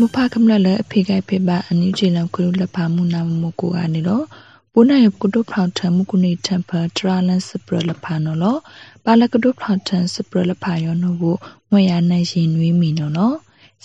[0.00, 4.24] မဖခမလလအဖေကဖေပါအန်ယူဂျီလံခရုလဖာမူနာမကိုကနေတော့
[4.72, 8.56] ပိုနာယကုတုဖောက်ထံမကုနေတမ်ဖာတရာလန်စပရလဖာနော်လော
[9.04, 11.36] ပါလကုတုဖောက်ထံစပရလဖာယောနော်ကို
[11.70, 13.36] မွေရနိုင်ရင်နွေးမီနော်နော်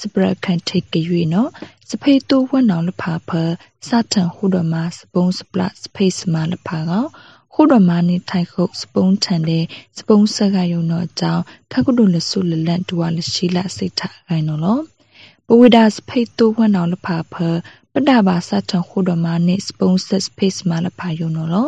[0.02, 1.50] စပရခန့်ထိတ်ကြွေနော်
[1.90, 3.30] စဖိတ်တူဝတ်နောင်လဖာဖ
[3.88, 7.06] စတန်ဟူတော်မှာစပုံးစပလစဖိတ်စမလဖာကော
[7.54, 9.64] ခုတော်မာနေထိုင်ခုတ်စပုံးထန်တဲ့
[9.98, 14.80] စပုံးဆက်ကယုံတော့အကြောင်းခကုတုလဆုလလန့်တူဝလရှိလစိတ်ထခိုင်နော်လော
[15.50, 17.36] ပဝိဒါစဖိတ်တူဝတ်နောင်လဖာဖ
[17.94, 21.68] ပဒဘာစတန်ခုတော်မာနေစပုံးဆက်စဖိတ်စမလဖာယုံနော်လော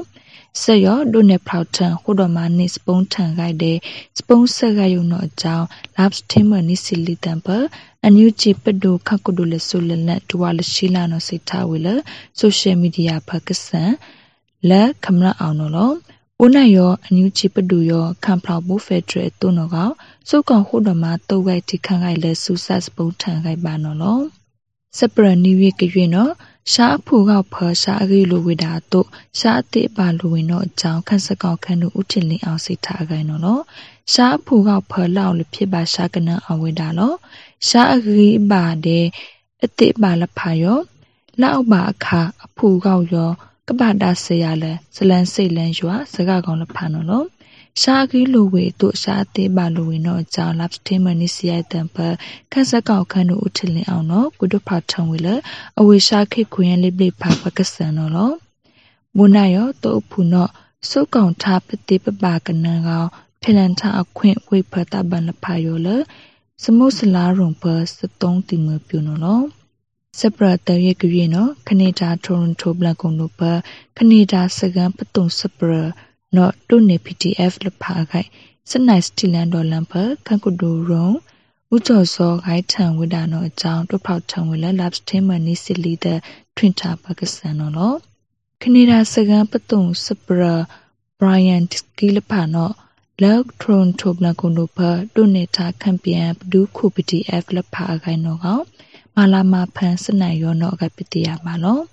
[0.61, 3.77] ဆက်ရောဒုနေဖောက်ထန်ခုတော်မာနေစပုံးထန်ခိုက်တဲ့
[4.17, 5.65] စပုံးဆက်ကယုံတော့အကြောင်း
[5.97, 7.47] labs team နိစီလီတန်ပ
[8.03, 11.87] အန်ယူဂျီပဒုခကုဒုလဆုလလတ်ဒွာလရှိလာနော်စိတ်ထားဝေလ
[12.39, 13.91] ဆိုရှယ်မီဒီယာဖကဆန်
[14.69, 15.95] လက်ခမရအောင်နော်
[16.43, 19.77] ဦးနိုင်ရောအန်ယူဂျီပဒုရောခံဖလောက်ဘူးဖက်ဒရယ်တုံနော်က
[20.29, 24.19] စုကောင်ခုတော်မှာတုတ်ဝိုက်တီခန့်ခိုက်လဲဆူဆတ်စပုံးထန်ခိုက်ပါနော်လော
[24.97, 26.31] စပရနီဝေကရွေနော်
[26.73, 29.07] ရှားအဖူကောက်ဖော်ရှားအကြီးလိုဝေတာတို့
[29.39, 33.63] ရှားအတိပါလိုဝင်တော့အကြောင်းခန့်စကောက်ခန့်တို့ဥထင်လင်းအောင်စိတ်ထားခိုင်းနော်နော်
[34.13, 37.13] ရှားအဖူကောက်ဖော်လောက်လဖြစ်ပါရှားကနန်းအောင်ဝေတာလော
[37.67, 39.05] ရှားအကြီးပါတဲ့
[39.63, 40.79] အတိပါလဖာယော
[41.41, 43.31] လောက်ပါအခါအဖူကောက်ရော
[43.67, 47.23] ကပတာဆေရလဲဇလန်စိတ်လန်းရွာစကကောင်လဖာနော်လော
[47.81, 51.97] ရှာကီလိုဝေတို့ရှာသေးပါလိုဝင်တော့ကြောင် lab team နီစီယတံပ
[52.51, 55.29] ခက်စကောက်ခန်းတို့ဥထလင်အောင်နော်ကုဒဖတ်ထုံဝေလ
[55.79, 58.31] အဝေရှာခိခွင်လေးပိဖာပကဆန်နော်လော
[59.17, 60.51] မွနာယောတုတ်ဖူနော်
[60.89, 63.09] စုကောင်ထားပတိပပါကနန်ကောင်
[63.41, 65.87] ဖလန်ထားအခွင့်ဝိဖတဘန်လဖာယောလ
[66.63, 67.63] စမုစလာရုံပ
[67.97, 69.39] စတုံးတိမပြူနော်လော
[70.19, 73.41] စပရတရကရီနော်ကနေဒါတိုရွန်တိုဘလကုံတို့ပ
[73.97, 75.73] ကနေဒါစကန်ပတုံစပရ
[76.35, 78.27] နော်တုနေ PDF လဖာခိုင်
[78.69, 79.93] စနိုက်စတီလန်ဒေါ်လန်ဖ
[80.25, 81.09] ခန့်ကုဒူရုံ
[81.75, 86.19] ဥကျော်စောခိုင်ထံဝိဒါနောအကြောင်းတုဖောက်ထံဝိလက် lab stream နီစီလီတဲ့
[86.55, 87.93] ထွင်တာပါကစန်နော်လော
[88.61, 90.53] ကနေဒါစကန်ပတုံစပရာ
[91.19, 92.73] ဘရိုင်ယန်ဒစ်ကီလဖာနော်
[93.23, 94.77] လောက်ထရွန်ထိုဘလကုနုဖ
[95.15, 98.63] တုနေတာကမ်ပီယံပဒူခု PDF လဖာခိုင်နော်ကောင်
[99.19, 101.83] မာလာမာဖန်စနိုင်ရောနော်ကပတိယမှာနော်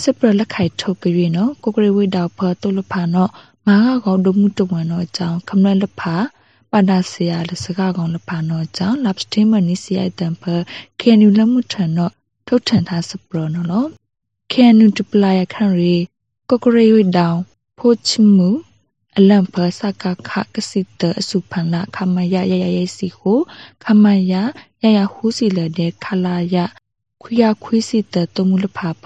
[0.00, 3.30] စပရလက်ခိုက်ထုတ်ကြွေနော်ကိုကရဝိတောက်ဖတုလဖာနော်
[3.66, 6.14] မာကကောင်ဒမှုတဝန်တော့အကြောင်းခမရလဖာ
[6.70, 10.44] ပဒါစီယာလစကကောင်လဖာတော့အကြောင်း lab stream နီစီအိုက်တန်ဖ
[11.00, 12.12] ကေနူလမှုထန်တော့
[12.46, 13.84] ထုတ်ထန်သားစပရနော်လော
[14.52, 15.96] ကေနူဒပလာယခန်ရီ
[16.48, 17.38] ကိုကရေဝိတောင်
[17.78, 18.48] ဖိုချမူ
[19.18, 23.38] အလံဖစကခကစိတအစုဖန်လာခမယရရရစီကို
[23.84, 24.34] ခမယ
[24.82, 26.56] ရရဟူစီလတဲ့ခလာယ
[27.22, 29.04] ခွေရခွေးစီတတမှုလဖာဖ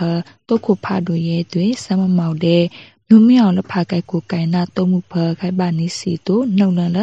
[0.48, 2.64] တုတ်ခုဖာတို့ရဲ့တွင်စမမောက်တဲ့
[3.09, 6.98] နုမြောင်လဖာကိုက်ကိုကိုင်နာတုံးမှုဖခိုင်ပါနေစီတို့နှုံလန်လ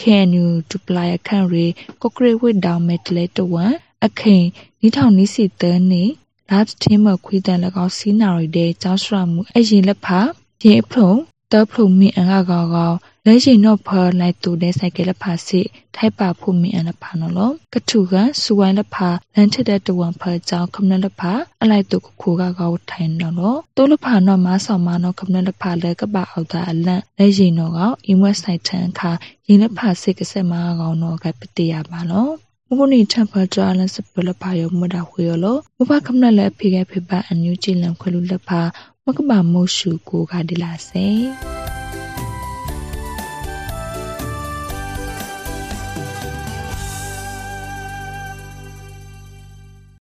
[0.00, 1.66] ခဲနူဒူပလာယခန့်ရီ
[2.02, 3.72] ကိုကရဝစ်ဒေါင်မက်တလေတဝန်
[4.04, 4.44] အခိန်
[4.80, 6.04] နီးထောင်နီးစီတန်းနေ
[6.50, 10.20] labs team မခွေးတန်၎င်းစီနာရီတဲ့ကျောင်းစရမှုအရင်လက်ဖာ
[10.64, 11.10] ရင်ဖုံ
[11.52, 12.92] တဖုံမီအငါကောကော
[13.28, 13.88] လဲရှိနော့ဖ
[14.20, 15.60] လိုက်တူတဲ့ဆိုင်ကလဖာစီ
[15.96, 21.32] ထိုက်ပါဖို့မီအနဖာနော်လောကထုကစူဝိုင်းလဖာလန်ထတဲ့တဝန်ဖကြောင်းခမနလဖာ
[21.62, 29.10] အလိုက်တူခိုကကောထိုင်နော်လောတိုးလဖာနော်မဆောင်းမနော်ခမနလဖာလဲကပအောက်တာအလန့်လဲရှိနော်ကောအင်ဝက်ဆိုင်ထန်ခါ
[29.46, 32.32] ရင်လဖာစိကစက်မကောနော်ကပတိရပါနော်
[32.68, 35.46] မကုနီချပ်ပါကြလစပလပါယောမဒါခွေယောလ
[35.78, 38.60] မဖခမနလည်းဖိခဲ့ဖိပါအန်ယူချီလံခွလူလဖာ
[39.04, 41.06] မကဘာမို့ရှူကိုကဒီလာစေ